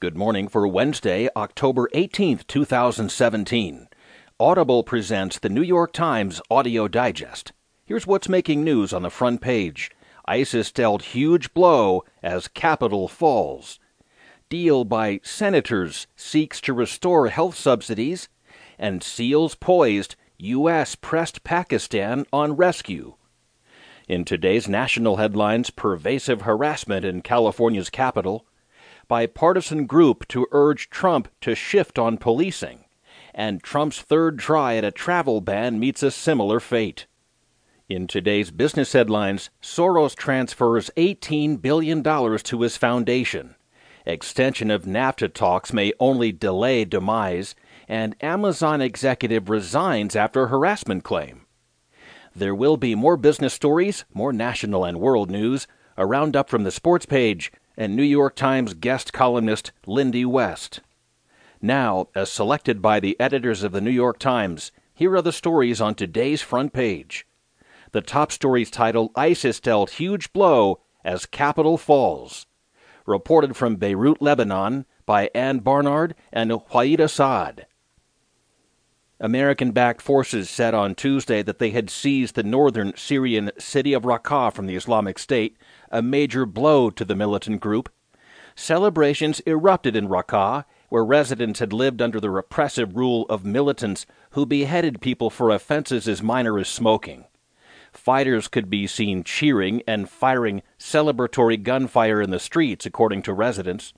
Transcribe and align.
Good 0.00 0.16
morning 0.16 0.46
for 0.46 0.68
Wednesday, 0.68 1.28
October 1.34 1.90
18th, 1.92 2.46
2017. 2.46 3.88
Audible 4.38 4.84
presents 4.84 5.40
the 5.40 5.48
New 5.48 5.60
York 5.60 5.92
Times 5.92 6.40
Audio 6.48 6.86
Digest. 6.86 7.50
Here's 7.84 8.06
what's 8.06 8.28
making 8.28 8.62
news 8.62 8.92
on 8.92 9.02
the 9.02 9.10
front 9.10 9.40
page 9.40 9.90
ISIS 10.24 10.70
dealt 10.70 11.02
huge 11.02 11.52
blow 11.52 12.04
as 12.22 12.46
capital 12.46 13.08
falls. 13.08 13.80
Deal 14.48 14.84
by 14.84 15.18
senators 15.24 16.06
seeks 16.14 16.60
to 16.60 16.72
restore 16.72 17.30
health 17.30 17.56
subsidies. 17.56 18.28
And 18.78 19.02
seals 19.02 19.56
poised, 19.56 20.14
U.S. 20.38 20.94
pressed 20.94 21.42
Pakistan 21.42 22.24
on 22.32 22.52
rescue. 22.52 23.16
In 24.06 24.24
today's 24.24 24.68
national 24.68 25.16
headlines, 25.16 25.70
pervasive 25.70 26.42
harassment 26.42 27.04
in 27.04 27.20
California's 27.20 27.90
capital 27.90 28.46
bipartisan 29.08 29.86
group 29.86 30.28
to 30.28 30.46
urge 30.52 30.90
Trump 30.90 31.28
to 31.40 31.54
shift 31.54 31.98
on 31.98 32.18
policing, 32.18 32.84
and 33.34 33.62
Trump's 33.62 34.00
third 34.00 34.38
try 34.38 34.76
at 34.76 34.84
a 34.84 34.90
travel 34.90 35.40
ban 35.40 35.80
meets 35.80 36.02
a 36.02 36.10
similar 36.10 36.60
fate. 36.60 37.06
In 37.88 38.06
today's 38.06 38.50
business 38.50 38.92
headlines, 38.92 39.48
Soros 39.62 40.14
transfers 40.14 40.90
$18 40.98 41.62
billion 41.62 42.02
to 42.02 42.60
his 42.60 42.76
foundation. 42.76 43.54
Extension 44.04 44.70
of 44.70 44.84
NAFTA 44.84 45.32
talks 45.32 45.72
may 45.72 45.94
only 45.98 46.30
delay 46.30 46.84
demise, 46.84 47.54
and 47.88 48.14
Amazon 48.20 48.82
executive 48.82 49.48
resigns 49.48 50.14
after 50.14 50.48
harassment 50.48 51.02
claim. 51.02 51.46
There 52.36 52.54
will 52.54 52.76
be 52.76 52.94
more 52.94 53.16
business 53.16 53.54
stories, 53.54 54.04
more 54.12 54.32
national 54.32 54.84
and 54.84 55.00
world 55.00 55.30
news, 55.30 55.66
a 55.96 56.06
roundup 56.06 56.48
from 56.50 56.64
the 56.64 56.70
sports 56.70 57.06
page, 57.06 57.50
and 57.78 57.94
New 57.94 58.02
York 58.02 58.34
Times 58.34 58.74
guest 58.74 59.12
columnist 59.12 59.70
Lindy 59.86 60.24
West. 60.24 60.80
Now, 61.62 62.08
as 62.12 62.30
selected 62.30 62.82
by 62.82 62.98
the 62.98 63.18
editors 63.20 63.62
of 63.62 63.70
the 63.70 63.80
New 63.80 63.92
York 63.92 64.18
Times, 64.18 64.72
here 64.92 65.14
are 65.14 65.22
the 65.22 65.32
stories 65.32 65.80
on 65.80 65.94
today's 65.94 66.42
front 66.42 66.72
page. 66.72 67.24
The 67.92 68.00
top 68.00 68.32
stories 68.32 68.70
titled 68.70 69.12
ISIS 69.14 69.60
dealt 69.60 69.90
huge 69.90 70.32
blow 70.32 70.80
as 71.04 71.24
capital 71.24 71.78
falls. 71.78 72.46
Reported 73.06 73.56
from 73.56 73.76
Beirut, 73.76 74.20
Lebanon 74.20 74.84
by 75.06 75.30
Anne 75.32 75.60
Barnard 75.60 76.16
and 76.32 76.50
Hwaida 76.50 77.08
Saad. 77.08 77.66
American 79.20 79.72
backed 79.72 80.00
forces 80.00 80.48
said 80.48 80.74
on 80.74 80.94
Tuesday 80.94 81.42
that 81.42 81.58
they 81.58 81.70
had 81.70 81.90
seized 81.90 82.36
the 82.36 82.44
northern 82.44 82.96
Syrian 82.96 83.50
city 83.58 83.92
of 83.92 84.04
Raqqa 84.04 84.52
from 84.52 84.66
the 84.66 84.76
Islamic 84.76 85.18
State, 85.18 85.56
a 85.90 86.00
major 86.00 86.46
blow 86.46 86.88
to 86.90 87.04
the 87.04 87.16
militant 87.16 87.60
group. 87.60 87.88
Celebrations 88.54 89.40
erupted 89.40 89.96
in 89.96 90.06
Raqqa, 90.06 90.64
where 90.88 91.04
residents 91.04 91.58
had 91.58 91.72
lived 91.72 92.00
under 92.00 92.20
the 92.20 92.30
repressive 92.30 92.96
rule 92.96 93.26
of 93.28 93.44
militants 93.44 94.06
who 94.30 94.46
beheaded 94.46 95.00
people 95.00 95.30
for 95.30 95.50
offenses 95.50 96.06
as 96.06 96.22
minor 96.22 96.56
as 96.56 96.68
smoking. 96.68 97.24
Fighters 97.92 98.46
could 98.46 98.70
be 98.70 98.86
seen 98.86 99.24
cheering 99.24 99.82
and 99.86 100.08
firing 100.08 100.62
celebratory 100.78 101.60
gunfire 101.60 102.22
in 102.22 102.30
the 102.30 102.38
streets, 102.38 102.86
according 102.86 103.22
to 103.22 103.32
residents 103.32 103.92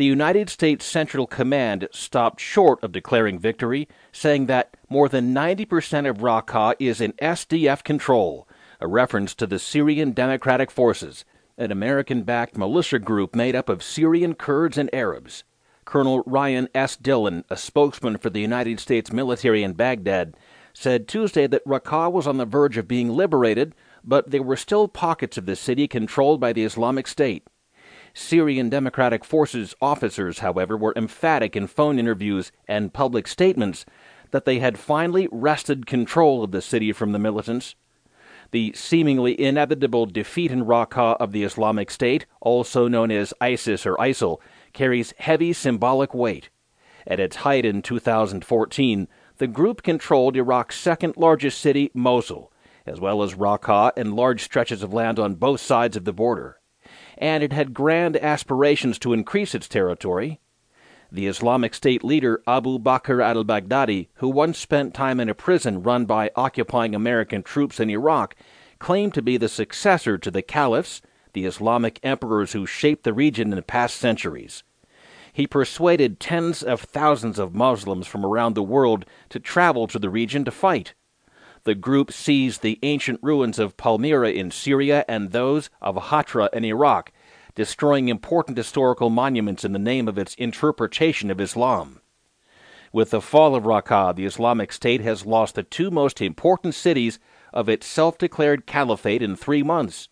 the 0.00 0.06
United 0.06 0.48
States 0.48 0.86
Central 0.86 1.26
Command 1.26 1.86
stopped 1.92 2.40
short 2.40 2.82
of 2.82 2.90
declaring 2.90 3.38
victory, 3.38 3.86
saying 4.12 4.46
that 4.46 4.74
more 4.88 5.10
than 5.10 5.34
90% 5.34 6.08
of 6.08 6.20
Raqqa 6.20 6.74
is 6.78 7.02
in 7.02 7.12
SDF 7.20 7.84
control, 7.84 8.48
a 8.80 8.88
reference 8.88 9.34
to 9.34 9.46
the 9.46 9.58
Syrian 9.58 10.12
Democratic 10.12 10.70
Forces, 10.70 11.26
an 11.58 11.70
American 11.70 12.22
backed 12.22 12.56
militia 12.56 12.98
group 12.98 13.34
made 13.36 13.54
up 13.54 13.68
of 13.68 13.82
Syrian 13.82 14.34
Kurds 14.34 14.78
and 14.78 14.88
Arabs. 14.94 15.44
Colonel 15.84 16.22
Ryan 16.24 16.70
S. 16.74 16.96
Dillon, 16.96 17.44
a 17.50 17.56
spokesman 17.58 18.16
for 18.16 18.30
the 18.30 18.40
United 18.40 18.80
States 18.80 19.12
military 19.12 19.62
in 19.62 19.74
Baghdad, 19.74 20.34
said 20.72 21.08
Tuesday 21.08 21.46
that 21.46 21.66
Raqqa 21.66 22.10
was 22.10 22.26
on 22.26 22.38
the 22.38 22.46
verge 22.46 22.78
of 22.78 22.88
being 22.88 23.10
liberated, 23.10 23.74
but 24.02 24.30
there 24.30 24.42
were 24.42 24.56
still 24.56 24.88
pockets 24.88 25.36
of 25.36 25.44
the 25.44 25.56
city 25.56 25.86
controlled 25.86 26.40
by 26.40 26.54
the 26.54 26.64
Islamic 26.64 27.06
State. 27.06 27.46
Syrian 28.14 28.68
Democratic 28.68 29.24
Forces 29.24 29.74
officers, 29.80 30.40
however, 30.40 30.76
were 30.76 30.92
emphatic 30.96 31.54
in 31.54 31.66
phone 31.66 31.98
interviews 31.98 32.50
and 32.66 32.92
public 32.92 33.28
statements 33.28 33.86
that 34.30 34.44
they 34.44 34.58
had 34.58 34.78
finally 34.78 35.28
wrested 35.30 35.86
control 35.86 36.42
of 36.42 36.50
the 36.50 36.62
city 36.62 36.92
from 36.92 37.12
the 37.12 37.18
militants. 37.18 37.74
The 38.50 38.72
seemingly 38.74 39.40
inevitable 39.40 40.06
defeat 40.06 40.50
in 40.50 40.64
Raqqa 40.64 41.16
of 41.18 41.32
the 41.32 41.44
Islamic 41.44 41.90
State, 41.90 42.26
also 42.40 42.88
known 42.88 43.10
as 43.10 43.34
ISIS 43.40 43.86
or 43.86 43.96
ISIL, 43.96 44.40
carries 44.72 45.14
heavy 45.18 45.52
symbolic 45.52 46.12
weight. 46.12 46.50
At 47.06 47.20
its 47.20 47.36
height 47.36 47.64
in 47.64 47.82
2014, 47.82 49.08
the 49.38 49.46
group 49.46 49.82
controlled 49.82 50.36
Iraq's 50.36 50.78
second 50.78 51.16
largest 51.16 51.60
city, 51.60 51.90
Mosul, 51.94 52.52
as 52.86 53.00
well 53.00 53.22
as 53.22 53.34
Raqqa 53.34 53.92
and 53.96 54.14
large 54.14 54.42
stretches 54.42 54.82
of 54.82 54.92
land 54.92 55.18
on 55.18 55.34
both 55.36 55.60
sides 55.60 55.96
of 55.96 56.04
the 56.04 56.12
border 56.12 56.59
and 57.20 57.44
it 57.44 57.52
had 57.52 57.74
grand 57.74 58.16
aspirations 58.16 58.98
to 58.98 59.12
increase 59.12 59.54
its 59.54 59.68
territory. 59.68 60.40
The 61.12 61.26
Islamic 61.26 61.74
State 61.74 62.02
leader 62.02 62.42
Abu 62.46 62.78
Bakr 62.78 63.22
al 63.22 63.44
Baghdadi, 63.44 64.08
who 64.14 64.28
once 64.28 64.58
spent 64.58 64.94
time 64.94 65.20
in 65.20 65.28
a 65.28 65.34
prison 65.34 65.82
run 65.82 66.06
by 66.06 66.30
occupying 66.34 66.94
American 66.94 67.42
troops 67.42 67.78
in 67.78 67.90
Iraq, 67.90 68.34
claimed 68.78 69.12
to 69.14 69.22
be 69.22 69.36
the 69.36 69.48
successor 69.48 70.16
to 70.16 70.30
the 70.30 70.40
caliphs, 70.40 71.02
the 71.34 71.44
Islamic 71.44 72.00
emperors 72.02 72.52
who 72.52 72.64
shaped 72.64 73.04
the 73.04 73.12
region 73.12 73.50
in 73.50 73.56
the 73.56 73.62
past 73.62 73.96
centuries. 73.96 74.62
He 75.32 75.46
persuaded 75.46 76.18
tens 76.18 76.62
of 76.62 76.80
thousands 76.80 77.38
of 77.38 77.54
Muslims 77.54 78.06
from 78.06 78.24
around 78.24 78.54
the 78.54 78.62
world 78.62 79.04
to 79.28 79.38
travel 79.38 79.86
to 79.88 79.98
the 79.98 80.10
region 80.10 80.44
to 80.44 80.50
fight 80.50 80.94
the 81.64 81.74
group 81.74 82.12
seized 82.12 82.62
the 82.62 82.78
ancient 82.82 83.20
ruins 83.22 83.58
of 83.58 83.76
Palmyra 83.76 84.30
in 84.30 84.50
Syria 84.50 85.04
and 85.08 85.30
those 85.30 85.70
of 85.80 85.96
Hatra 85.96 86.48
in 86.52 86.64
Iraq, 86.64 87.12
destroying 87.54 88.08
important 88.08 88.56
historical 88.56 89.10
monuments 89.10 89.64
in 89.64 89.72
the 89.72 89.78
name 89.78 90.08
of 90.08 90.18
its 90.18 90.34
interpretation 90.36 91.30
of 91.30 91.40
Islam. 91.40 92.00
With 92.92 93.10
the 93.10 93.20
fall 93.20 93.54
of 93.54 93.64
Raqqa, 93.64 94.16
the 94.16 94.24
Islamic 94.24 94.72
State 94.72 95.00
has 95.02 95.26
lost 95.26 95.54
the 95.54 95.62
two 95.62 95.90
most 95.90 96.20
important 96.20 96.74
cities 96.74 97.18
of 97.52 97.68
its 97.68 97.86
self 97.86 98.18
declared 98.18 98.66
caliphate 98.66 99.22
in 99.22 99.36
three 99.36 99.62
months. 99.62 100.08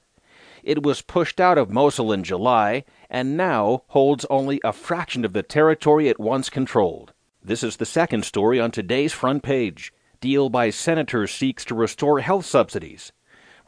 It 0.63 0.83
was 0.83 1.03
pushed 1.03 1.41
out 1.41 1.59
of 1.59 1.71
Mosul 1.71 2.13
in 2.13 2.25
July 2.25 2.85
and 3.09 3.37
now 3.37 3.85
holds 3.89 4.27
only 4.29 4.61
a 4.63 4.73
fraction 4.73 5.25
of 5.25 5.33
the 5.33 5.43
territory 5.43 6.09
it 6.09 6.21
once 6.21 6.51
controlled. 6.51 7.13
This 7.43 7.63
is 7.63 7.77
the 7.77 7.87
second 7.87 8.25
story 8.25 8.61
on 8.61 8.71
today's 8.71 9.13
front 9.13 9.43
page. 9.43 9.93
Deal 10.21 10.49
by 10.49 10.71
senators 10.71 11.31
seeks 11.33 11.65
to 11.67 11.77
restore 11.77 12.19
health 12.19 12.45
subsidies. 12.45 13.13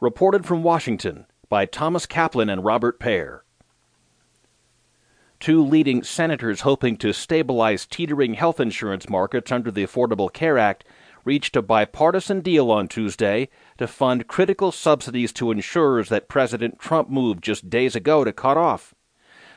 Reported 0.01 0.45
from 0.45 0.63
Washington 0.63 1.25
by 1.47 1.65
Thomas 1.65 2.05
Kaplan 2.05 2.49
and 2.49 2.65
Robert 2.65 2.99
Pear. 2.99 3.45
Two 5.39 5.63
leading 5.63 6.03
senators 6.03 6.61
hoping 6.61 6.97
to 6.97 7.13
stabilize 7.13 7.85
teetering 7.85 8.33
health 8.33 8.59
insurance 8.59 9.07
markets 9.07 9.49
under 9.49 9.71
the 9.71 9.85
Affordable 9.85 10.31
Care 10.31 10.57
Act 10.57 10.83
reached 11.23 11.55
a 11.55 11.61
bipartisan 11.61 12.41
deal 12.41 12.69
on 12.69 12.89
Tuesday 12.89 13.47
to 13.77 13.87
fund 13.87 14.27
critical 14.27 14.73
subsidies 14.73 15.31
to 15.31 15.51
insurers 15.51 16.09
that 16.09 16.27
President 16.27 16.79
Trump 16.79 17.09
moved 17.09 17.43
just 17.43 17.69
days 17.69 17.95
ago 17.95 18.25
to 18.25 18.33
cut 18.33 18.57
off. 18.57 18.93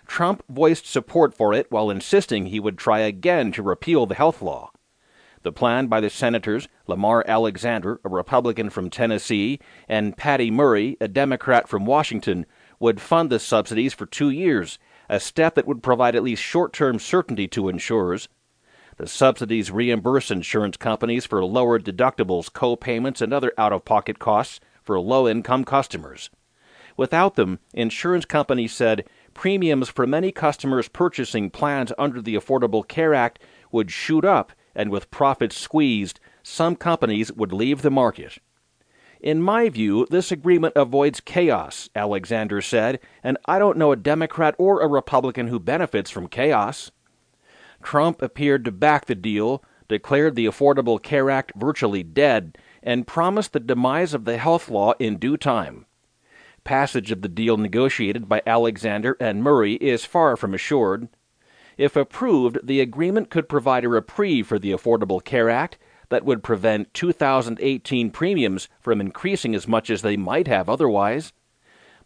Trump 0.06 0.44
voiced 0.48 0.86
support 0.86 1.34
for 1.34 1.52
it 1.52 1.66
while 1.72 1.90
insisting 1.90 2.46
he 2.46 2.60
would 2.60 2.78
try 2.78 3.00
again 3.00 3.50
to 3.50 3.64
repeal 3.64 4.06
the 4.06 4.14
health 4.14 4.40
law. 4.40 4.70
The 5.44 5.52
plan 5.52 5.88
by 5.88 6.00
the 6.00 6.08
Senators, 6.08 6.68
Lamar 6.86 7.22
Alexander, 7.28 8.00
a 8.02 8.08
Republican 8.08 8.70
from 8.70 8.88
Tennessee, 8.88 9.60
and 9.86 10.16
Patty 10.16 10.50
Murray, 10.50 10.96
a 11.02 11.06
Democrat 11.06 11.68
from 11.68 11.84
Washington, 11.84 12.46
would 12.80 12.98
fund 12.98 13.28
the 13.28 13.38
subsidies 13.38 13.92
for 13.92 14.06
two 14.06 14.30
years, 14.30 14.78
a 15.10 15.20
step 15.20 15.54
that 15.54 15.66
would 15.66 15.82
provide 15.82 16.16
at 16.16 16.22
least 16.22 16.42
short 16.42 16.72
term 16.72 16.98
certainty 16.98 17.46
to 17.48 17.68
insurers. 17.68 18.26
The 18.96 19.06
subsidies 19.06 19.70
reimburse 19.70 20.30
insurance 20.30 20.78
companies 20.78 21.26
for 21.26 21.44
lower 21.44 21.78
deductibles, 21.78 22.50
co 22.50 22.74
payments, 22.74 23.20
and 23.20 23.34
other 23.34 23.52
out 23.58 23.74
of 23.74 23.84
pocket 23.84 24.18
costs 24.18 24.60
for 24.82 24.98
low 24.98 25.28
income 25.28 25.64
customers. 25.64 26.30
Without 26.96 27.34
them, 27.34 27.58
insurance 27.74 28.24
companies 28.24 28.72
said 28.72 29.06
premiums 29.34 29.90
for 29.90 30.06
many 30.06 30.32
customers 30.32 30.88
purchasing 30.88 31.50
plans 31.50 31.92
under 31.98 32.22
the 32.22 32.34
Affordable 32.34 32.88
Care 32.88 33.12
Act 33.12 33.40
would 33.70 33.90
shoot 33.90 34.24
up 34.24 34.52
and 34.74 34.90
with 34.90 35.10
profits 35.10 35.56
squeezed, 35.56 36.20
some 36.42 36.76
companies 36.76 37.32
would 37.32 37.52
leave 37.52 37.82
the 37.82 37.90
market. 37.90 38.38
In 39.20 39.40
my 39.40 39.70
view, 39.70 40.06
this 40.10 40.30
agreement 40.30 40.74
avoids 40.76 41.20
chaos, 41.20 41.88
Alexander 41.96 42.60
said, 42.60 43.00
and 43.22 43.38
I 43.46 43.58
don't 43.58 43.78
know 43.78 43.90
a 43.90 43.96
Democrat 43.96 44.54
or 44.58 44.82
a 44.82 44.86
Republican 44.86 45.48
who 45.48 45.58
benefits 45.58 46.10
from 46.10 46.28
chaos. 46.28 46.90
Trump 47.82 48.20
appeared 48.20 48.64
to 48.66 48.72
back 48.72 49.06
the 49.06 49.14
deal, 49.14 49.64
declared 49.88 50.34
the 50.34 50.46
Affordable 50.46 51.02
Care 51.02 51.30
Act 51.30 51.52
virtually 51.56 52.02
dead, 52.02 52.58
and 52.82 53.06
promised 53.06 53.54
the 53.54 53.60
demise 53.60 54.12
of 54.12 54.26
the 54.26 54.36
health 54.36 54.68
law 54.68 54.92
in 54.98 55.16
due 55.16 55.38
time. 55.38 55.86
Passage 56.64 57.10
of 57.10 57.22
the 57.22 57.28
deal 57.28 57.56
negotiated 57.56 58.28
by 58.28 58.42
Alexander 58.46 59.16
and 59.20 59.42
Murray 59.42 59.74
is 59.74 60.04
far 60.04 60.36
from 60.36 60.54
assured. 60.54 61.08
If 61.76 61.96
approved, 61.96 62.58
the 62.62 62.80
agreement 62.80 63.30
could 63.30 63.48
provide 63.48 63.84
a 63.84 63.88
reprieve 63.88 64.46
for 64.46 64.58
the 64.58 64.70
Affordable 64.70 65.22
Care 65.22 65.50
Act 65.50 65.78
that 66.08 66.24
would 66.24 66.42
prevent 66.42 66.94
2018 66.94 68.10
premiums 68.10 68.68
from 68.80 69.00
increasing 69.00 69.54
as 69.54 69.66
much 69.66 69.90
as 69.90 70.02
they 70.02 70.16
might 70.16 70.46
have 70.46 70.68
otherwise. 70.68 71.32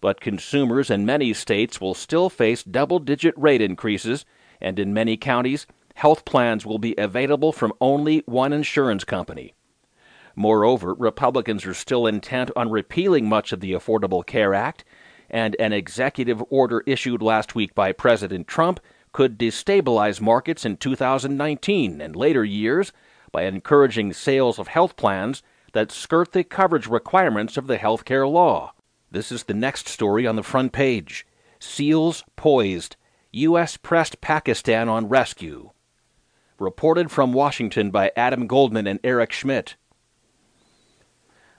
But 0.01 0.21
consumers 0.21 0.91
in 0.91 1.05
many 1.05 1.35
states 1.35 1.81
will 1.81 1.95
still 1.95 2.31
face 2.31 2.63
double 2.63 2.99
digit 2.99 3.35
rate 3.37 3.61
increases, 3.61 4.25
and 4.61 4.79
in 4.79 4.95
many 4.95 5.17
counties, 5.17 5.67
health 5.97 6.25
plans 6.25 6.65
will 6.65 6.79
be 6.79 6.95
available 6.97 7.53
from 7.53 7.73
only 7.81 8.23
one 8.27 8.53
insurance 8.53 9.05
company. 9.05 9.55
Moreover, 10.37 10.95
Republicans 10.95 11.67
are 11.67 11.75
still 11.75 12.07
intent 12.07 12.53
on 12.55 12.71
repealing 12.71 13.29
much 13.29 13.53
of 13.53 13.59
the 13.59 13.73
Affordable 13.73 14.25
Care 14.25 14.55
Act, 14.55 14.85
and 15.29 15.57
an 15.59 15.73
executive 15.73 16.43
order 16.49 16.83
issued 16.87 17.21
last 17.21 17.57
week 17.57 17.75
by 17.75 17.93
President 17.93 18.47
Trump 18.47 18.81
could 19.13 19.39
destabilize 19.39 20.21
markets 20.21 20.65
in 20.65 20.77
2019 20.77 22.01
and 22.01 22.17
later 22.17 22.45
years 22.45 22.93
by 23.33 23.45
encouraging 23.45 24.13
sales 24.13 24.59
of 24.59 24.69
health 24.69 24.97
plans 24.97 25.43
that 25.73 25.93
skirt 25.93 26.33
the 26.33 26.45
coverage 26.45 26.87
requirements 26.87 27.57
of 27.57 27.67
the 27.67 27.77
health 27.77 28.05
care 28.05 28.27
law. 28.27 28.73
This 29.11 29.33
is 29.33 29.45
the 29.45 29.55
next 29.55 29.89
story 29.89 30.27
on 30.27 30.37
the 30.37 30.43
front 30.43 30.73
page. 30.73 31.27
SEALs 31.59 32.25
poised. 32.37 32.97
U.S. 33.33 33.77
pressed 33.77 34.21
Pakistan 34.21 34.89
on 34.89 35.09
rescue. 35.09 35.71
Reported 36.59 37.11
from 37.11 37.33
Washington 37.33 37.91
by 37.91 38.11
Adam 38.17 38.47
Goldman 38.47 38.87
and 38.87 39.01
Eric 39.05 39.33
Schmitt. 39.33 39.77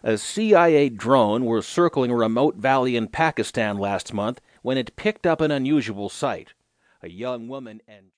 A 0.04 0.18
CIA 0.18 0.90
drone 0.90 1.46
was 1.46 1.68
circling 1.68 2.12
a 2.12 2.16
remote 2.16 2.56
valley 2.56 2.96
in 2.96 3.08
Pakistan 3.08 3.78
last 3.78 4.14
month 4.14 4.40
when 4.62 4.78
it 4.78 4.96
picked 4.96 5.28
up 5.28 5.42
an 5.42 5.52
unusual 5.52 6.10
sight. 6.10 6.54
A 7.02 7.10
young 7.10 7.48
woman 7.48 7.82
and 7.88 8.06